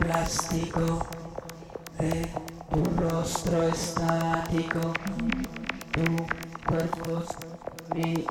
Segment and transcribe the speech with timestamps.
[0.00, 1.06] plástico
[1.98, 2.26] de
[2.70, 4.94] tu rostro estático,
[5.92, 6.04] tu
[6.66, 7.22] cuerpo
[7.94, 8.24] mío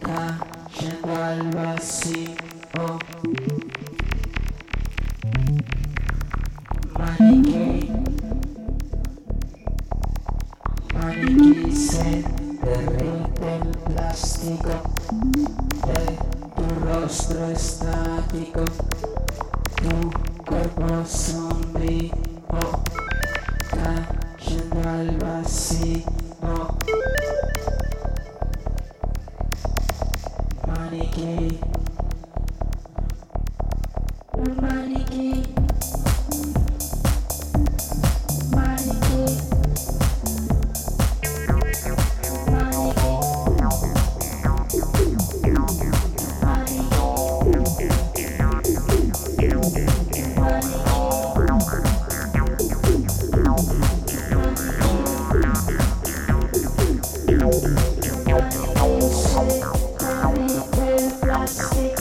[0.00, 2.34] cayendo al vacío.
[6.98, 7.90] Maniquí,
[10.94, 12.24] maniquí se
[12.62, 14.74] derrite el plástico
[15.86, 16.00] de
[16.56, 18.64] tu rostro estático,
[25.46, 26.25] al
[61.46, 61.95] Tu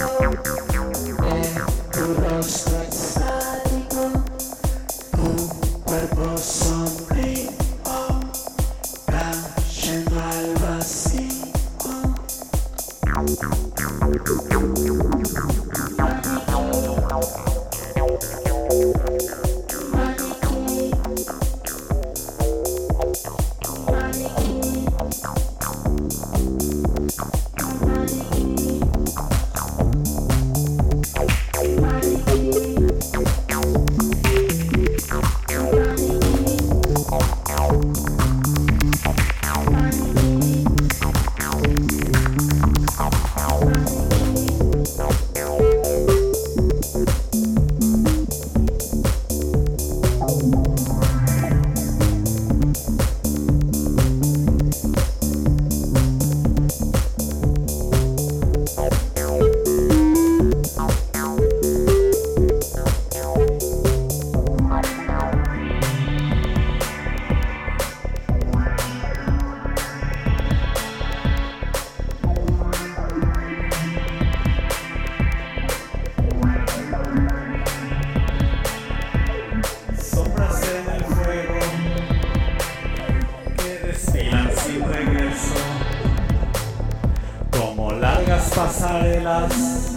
[89.26, 89.96] pasarelas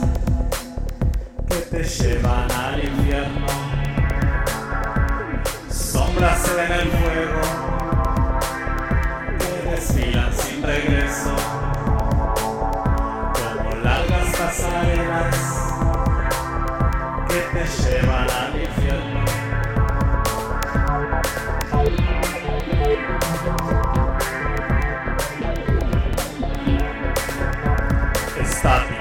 [1.48, 3.46] que te llevan al infierno.
[5.70, 7.40] Sombras en el fuego
[9.38, 11.36] que desfilan sin regreso,
[13.34, 15.36] como largas pasarelas
[17.28, 19.24] que te llevan al infierno.
[28.40, 28.97] Estático,